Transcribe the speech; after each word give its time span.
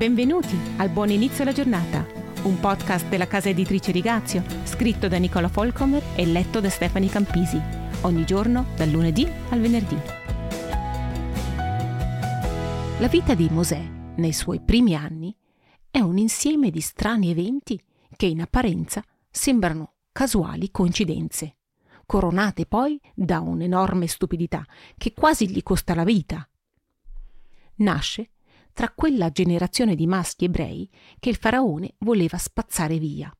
Benvenuti 0.00 0.58
al 0.78 0.88
Buon 0.88 1.10
Inizio 1.10 1.42
alla 1.42 1.52
Giornata, 1.52 2.06
un 2.44 2.58
podcast 2.58 3.06
della 3.08 3.26
casa 3.26 3.50
editrice 3.50 3.92
Rigazio, 3.92 4.42
scritto 4.64 5.08
da 5.08 5.18
Nicola 5.18 5.48
Folcomer 5.48 6.02
e 6.16 6.24
letto 6.24 6.58
da 6.58 6.70
Stefani 6.70 7.06
Campisi, 7.10 7.60
ogni 8.00 8.24
giorno 8.24 8.68
dal 8.76 8.88
lunedì 8.88 9.30
al 9.50 9.60
venerdì. 9.60 9.96
La 12.98 13.08
vita 13.08 13.34
di 13.34 13.50
Mosè, 13.50 13.86
nei 14.16 14.32
suoi 14.32 14.62
primi 14.62 14.94
anni, 14.94 15.36
è 15.90 15.98
un 15.98 16.16
insieme 16.16 16.70
di 16.70 16.80
strani 16.80 17.30
eventi 17.30 17.78
che 18.16 18.24
in 18.24 18.40
apparenza 18.40 19.04
sembrano 19.28 19.96
casuali 20.12 20.70
coincidenze, 20.70 21.56
coronate 22.06 22.64
poi 22.64 22.98
da 23.14 23.40
un'enorme 23.40 24.06
stupidità 24.06 24.64
che 24.96 25.12
quasi 25.12 25.46
gli 25.50 25.62
costa 25.62 25.94
la 25.94 26.04
vita. 26.04 26.48
Nasce 27.74 28.30
tra 28.80 28.88
quella 28.88 29.28
generazione 29.28 29.94
di 29.94 30.06
maschi 30.06 30.46
ebrei 30.46 30.88
che 31.18 31.28
il 31.28 31.36
faraone 31.36 31.96
voleva 31.98 32.38
spazzare 32.38 32.96
via. 32.96 33.30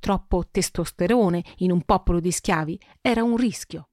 Troppo 0.00 0.48
testosterone 0.50 1.44
in 1.58 1.70
un 1.70 1.82
popolo 1.82 2.18
di 2.18 2.32
schiavi 2.32 2.76
era 3.00 3.22
un 3.22 3.36
rischio, 3.36 3.90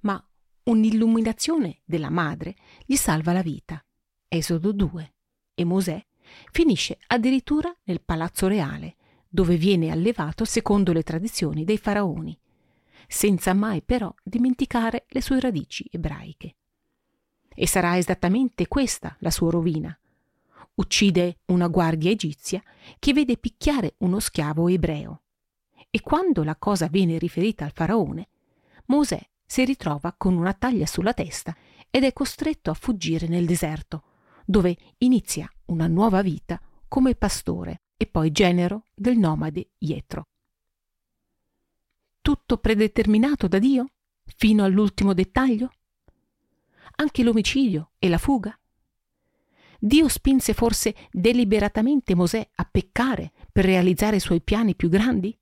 ma 0.00 0.22
un'illuminazione 0.64 1.80
della 1.86 2.10
madre 2.10 2.54
gli 2.84 2.96
salva 2.96 3.32
la 3.32 3.40
vita. 3.40 3.82
Esodo 4.28 4.72
2. 4.72 5.14
E 5.54 5.64
Mosè 5.64 6.06
finisce 6.50 6.98
addirittura 7.06 7.74
nel 7.84 8.02
palazzo 8.02 8.46
reale, 8.46 8.96
dove 9.26 9.56
viene 9.56 9.90
allevato 9.90 10.44
secondo 10.44 10.92
le 10.92 11.02
tradizioni 11.02 11.64
dei 11.64 11.78
faraoni, 11.78 12.38
senza 13.06 13.54
mai 13.54 13.80
però 13.80 14.14
dimenticare 14.22 15.06
le 15.08 15.22
sue 15.22 15.40
radici 15.40 15.88
ebraiche. 15.90 16.57
E 17.60 17.66
sarà 17.66 17.96
esattamente 17.98 18.68
questa 18.68 19.16
la 19.18 19.32
sua 19.32 19.50
rovina. 19.50 19.98
Uccide 20.74 21.38
una 21.46 21.66
guardia 21.66 22.08
egizia 22.08 22.62
che 23.00 23.12
vede 23.12 23.36
picchiare 23.36 23.94
uno 23.98 24.20
schiavo 24.20 24.68
ebreo. 24.68 25.22
E 25.90 26.00
quando 26.00 26.44
la 26.44 26.54
cosa 26.54 26.86
viene 26.86 27.18
riferita 27.18 27.64
al 27.64 27.72
faraone, 27.74 28.28
Mosè 28.84 29.20
si 29.44 29.64
ritrova 29.64 30.14
con 30.16 30.36
una 30.36 30.52
taglia 30.52 30.86
sulla 30.86 31.12
testa 31.12 31.56
ed 31.90 32.04
è 32.04 32.12
costretto 32.12 32.70
a 32.70 32.74
fuggire 32.74 33.26
nel 33.26 33.44
deserto, 33.44 34.04
dove 34.44 34.76
inizia 34.98 35.50
una 35.64 35.88
nuova 35.88 36.22
vita 36.22 36.60
come 36.86 37.16
pastore 37.16 37.80
e 37.96 38.06
poi 38.06 38.30
genero 38.30 38.84
del 38.94 39.18
nomade 39.18 39.70
Ietro. 39.78 40.28
Tutto 42.20 42.58
predeterminato 42.58 43.48
da 43.48 43.58
Dio? 43.58 43.88
Fino 44.22 44.62
all'ultimo 44.62 45.12
dettaglio? 45.12 45.72
Anche 46.96 47.22
l'omicidio 47.22 47.92
e 47.98 48.08
la 48.08 48.18
fuga? 48.18 48.58
Dio 49.80 50.08
spinse 50.08 50.54
forse 50.54 50.94
deliberatamente 51.10 52.14
Mosè 52.14 52.48
a 52.56 52.68
peccare 52.70 53.32
per 53.52 53.64
realizzare 53.64 54.16
i 54.16 54.20
suoi 54.20 54.40
piani 54.40 54.74
più 54.74 54.88
grandi? 54.88 55.36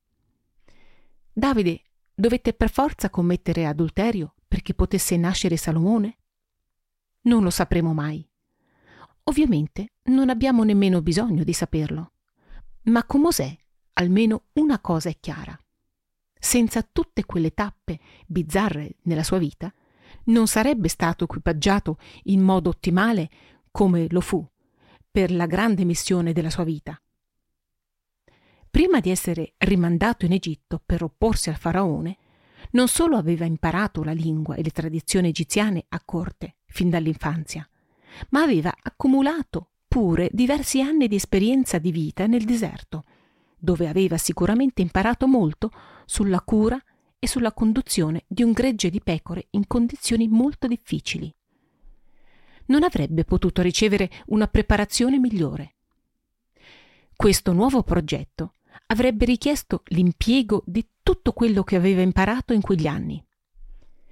Davide 1.33 1.81
dovette 2.13 2.53
per 2.53 2.69
forza 2.69 3.09
commettere 3.09 3.65
adulterio 3.65 4.35
perché 4.47 4.73
potesse 4.73 5.17
nascere 5.17 5.57
Salomone? 5.57 6.17
Non 7.21 7.43
lo 7.43 7.49
sapremo 7.49 7.93
mai. 7.93 8.27
Ovviamente 9.23 9.93
non 10.03 10.29
abbiamo 10.29 10.63
nemmeno 10.63 11.01
bisogno 11.01 11.43
di 11.43 11.53
saperlo. 11.53 12.11
Ma 12.83 13.03
con 13.03 13.21
Mosè 13.21 13.55
almeno 13.93 14.45
una 14.53 14.79
cosa 14.79 15.09
è 15.09 15.17
chiara. 15.19 15.59
Senza 16.39 16.81
tutte 16.83 17.25
quelle 17.25 17.53
tappe 17.53 17.99
bizzarre 18.25 18.95
nella 19.03 19.23
sua 19.23 19.39
vita, 19.39 19.73
non 20.27 20.47
sarebbe 20.47 20.87
stato 20.87 21.25
equipaggiato 21.25 21.97
in 22.23 22.41
modo 22.41 22.69
ottimale 22.69 23.29
come 23.71 24.07
lo 24.09 24.21
fu 24.21 24.45
per 25.09 25.31
la 25.31 25.45
grande 25.45 25.83
missione 25.83 26.33
della 26.33 26.49
sua 26.49 26.63
vita. 26.63 26.99
Prima 28.69 28.99
di 28.99 29.09
essere 29.09 29.53
rimandato 29.57 30.25
in 30.25 30.33
Egitto 30.33 30.81
per 30.85 31.03
opporsi 31.03 31.49
al 31.49 31.55
faraone, 31.57 32.17
non 32.71 32.87
solo 32.87 33.17
aveva 33.17 33.45
imparato 33.45 34.03
la 34.03 34.11
lingua 34.11 34.55
e 34.55 34.63
le 34.63 34.71
tradizioni 34.71 35.29
egiziane 35.29 35.85
a 35.89 36.01
corte 36.03 36.57
fin 36.65 36.89
dall'infanzia, 36.89 37.67
ma 38.29 38.41
aveva 38.41 38.73
accumulato 38.79 39.69
pure 39.87 40.29
diversi 40.31 40.81
anni 40.81 41.07
di 41.07 41.15
esperienza 41.15 41.79
di 41.79 41.91
vita 41.91 42.27
nel 42.27 42.43
deserto, 42.43 43.05
dove 43.57 43.87
aveva 43.87 44.17
sicuramente 44.17 44.81
imparato 44.81 45.27
molto 45.27 45.71
sulla 46.05 46.41
cura 46.41 46.79
sulla 47.27 47.51
conduzione 47.51 48.23
di 48.27 48.43
un 48.43 48.51
gregge 48.51 48.89
di 48.89 49.01
pecore 49.01 49.47
in 49.51 49.67
condizioni 49.67 50.27
molto 50.27 50.67
difficili. 50.67 51.33
Non 52.65 52.83
avrebbe 52.83 53.23
potuto 53.23 53.61
ricevere 53.61 54.09
una 54.27 54.47
preparazione 54.47 55.19
migliore. 55.19 55.75
Questo 57.15 57.53
nuovo 57.53 57.83
progetto 57.83 58.53
avrebbe 58.87 59.25
richiesto 59.25 59.83
l'impiego 59.87 60.63
di 60.65 60.85
tutto 61.01 61.33
quello 61.33 61.63
che 61.63 61.75
aveva 61.75 62.01
imparato 62.01 62.53
in 62.53 62.61
quegli 62.61 62.87
anni. 62.87 63.23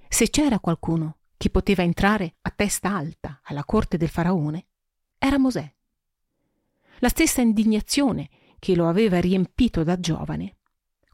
Se 0.08 0.30
c'era 0.30 0.58
qualcuno 0.58 1.18
che 1.36 1.50
poteva 1.50 1.82
entrare 1.82 2.36
a 2.42 2.50
testa 2.50 2.94
alta 2.94 3.40
alla 3.44 3.64
corte 3.64 3.96
del 3.96 4.08
faraone, 4.08 4.66
era 5.18 5.38
Mosè. 5.38 5.74
La 6.98 7.08
stessa 7.08 7.42
indignazione 7.42 8.30
che 8.58 8.74
lo 8.74 8.88
aveva 8.88 9.20
riempito 9.20 9.84
da 9.84 10.00
giovane 10.00 10.55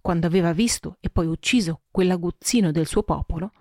quando 0.02 0.26
aveva 0.26 0.52
visto 0.52 0.98
e 1.00 1.08
poi 1.08 1.26
ucciso 1.26 1.82
quell'aguzzino 1.90 2.72
del 2.72 2.86
suo 2.86 3.04
popolo, 3.04 3.52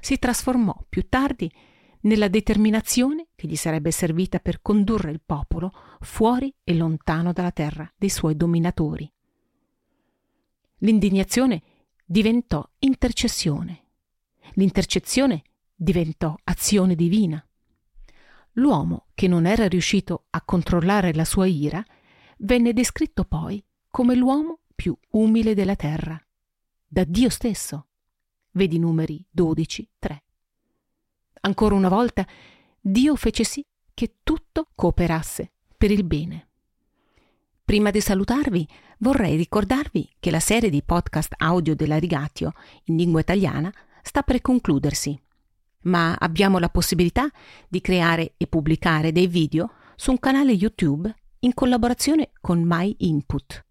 si 0.00 0.18
trasformò 0.18 0.74
più 0.88 1.08
tardi 1.08 1.52
nella 2.00 2.28
determinazione 2.28 3.28
che 3.36 3.46
gli 3.46 3.56
sarebbe 3.56 3.90
servita 3.90 4.38
per 4.38 4.62
condurre 4.62 5.10
il 5.10 5.20
popolo 5.24 5.72
fuori 6.00 6.52
e 6.64 6.74
lontano 6.74 7.32
dalla 7.32 7.50
terra 7.50 7.92
dei 7.96 8.08
suoi 8.08 8.34
dominatori. 8.36 9.12
L'indignazione 10.78 11.62
diventò 12.04 12.66
intercessione, 12.78 13.82
l'intercezione 14.52 15.42
diventò 15.74 16.34
azione 16.44 16.94
divina. 16.94 17.44
L'uomo 18.52 19.08
che 19.14 19.28
non 19.28 19.44
era 19.44 19.68
riuscito 19.68 20.26
a 20.30 20.40
controllare 20.42 21.12
la 21.12 21.24
sua 21.24 21.46
ira 21.46 21.84
venne 22.38 22.72
descritto 22.72 23.24
poi 23.24 23.62
come 23.90 24.14
l'uomo 24.14 24.57
più 24.78 24.96
umile 25.10 25.54
della 25.54 25.74
terra, 25.74 26.16
da 26.86 27.02
Dio 27.02 27.30
stesso. 27.30 27.86
Vedi 28.52 28.78
numeri 28.78 29.26
12, 29.28 29.90
3. 29.98 30.22
Ancora 31.40 31.74
una 31.74 31.88
volta, 31.88 32.24
Dio 32.80 33.16
fece 33.16 33.42
sì 33.42 33.66
che 33.92 34.18
tutto 34.22 34.68
cooperasse 34.76 35.50
per 35.76 35.90
il 35.90 36.04
bene. 36.04 36.46
Prima 37.64 37.90
di 37.90 38.00
salutarvi, 38.00 38.68
vorrei 38.98 39.34
ricordarvi 39.34 40.08
che 40.20 40.30
la 40.30 40.38
serie 40.38 40.70
di 40.70 40.84
podcast 40.84 41.34
audio 41.38 41.74
della 41.74 41.98
Rigatio 41.98 42.52
in 42.84 42.98
lingua 42.98 43.18
italiana 43.18 43.72
sta 44.00 44.22
per 44.22 44.40
concludersi, 44.40 45.20
ma 45.82 46.14
abbiamo 46.16 46.60
la 46.60 46.68
possibilità 46.68 47.28
di 47.68 47.80
creare 47.80 48.34
e 48.36 48.46
pubblicare 48.46 49.10
dei 49.10 49.26
video 49.26 49.72
su 49.96 50.12
un 50.12 50.20
canale 50.20 50.52
YouTube 50.52 51.12
in 51.40 51.52
collaborazione 51.52 52.30
con 52.40 52.62
My 52.64 52.94
Input. 52.98 53.66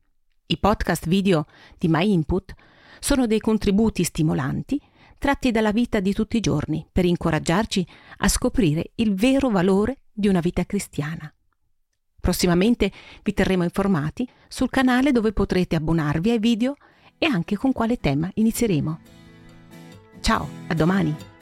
I 0.50 0.58
podcast 0.60 1.08
video 1.08 1.46
di 1.78 1.90
My 1.90 2.10
Input 2.10 2.54
sono 3.00 3.28
dei 3.28 3.40
contributi 3.40 4.06
stimolanti 4.06 4.82
tratti 5.20 5.52
dalla 5.52 5.74
vita 5.74 6.00
di 6.00 6.14
tutti 6.14 6.38
i 6.38 6.42
giorni 6.42 6.88
per 6.90 7.04
incoraggiarci 7.04 7.86
a 8.20 8.30
scoprire 8.30 8.92
il 8.96 9.14
vero 9.14 9.50
valore 9.50 10.04
di 10.14 10.30
una 10.30 10.40
vita 10.40 10.66
cristiana. 10.66 11.30
Prossimamente 12.20 12.92
vi 13.24 13.34
terremo 13.34 13.64
informati 13.64 14.28
sul 14.48 14.70
canale 14.70 15.12
dove 15.12 15.34
potrete 15.34 15.76
abbonarvi 15.76 16.30
ai 16.30 16.40
video 16.40 16.76
e 17.18 17.26
anche 17.26 17.58
con 17.58 17.74
quale 17.74 17.98
tema 17.98 18.30
inizieremo. 18.34 19.00
Ciao, 20.22 20.48
a 20.68 20.74
domani! 20.74 21.37